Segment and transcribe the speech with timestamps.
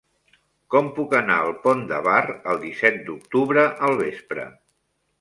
[0.75, 4.53] Com puc anar al Pont de Bar el disset d'octubre al vespre?